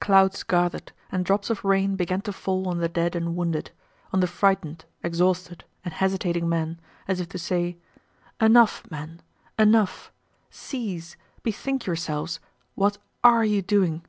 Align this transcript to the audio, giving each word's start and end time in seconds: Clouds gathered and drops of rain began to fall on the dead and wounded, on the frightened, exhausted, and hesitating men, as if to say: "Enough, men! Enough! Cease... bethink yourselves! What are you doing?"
Clouds 0.00 0.44
gathered 0.44 0.92
and 1.10 1.24
drops 1.24 1.50
of 1.50 1.64
rain 1.64 1.96
began 1.96 2.20
to 2.20 2.32
fall 2.32 2.68
on 2.68 2.78
the 2.78 2.88
dead 2.88 3.16
and 3.16 3.34
wounded, 3.34 3.72
on 4.12 4.20
the 4.20 4.28
frightened, 4.28 4.84
exhausted, 5.02 5.64
and 5.84 5.92
hesitating 5.92 6.48
men, 6.48 6.78
as 7.08 7.18
if 7.18 7.28
to 7.30 7.36
say: 7.36 7.76
"Enough, 8.40 8.88
men! 8.92 9.22
Enough! 9.58 10.12
Cease... 10.50 11.16
bethink 11.42 11.84
yourselves! 11.84 12.38
What 12.76 12.98
are 13.24 13.44
you 13.44 13.60
doing?" 13.60 14.04